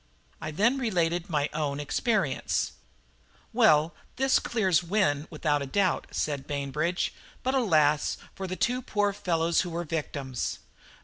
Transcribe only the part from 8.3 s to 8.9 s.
for the two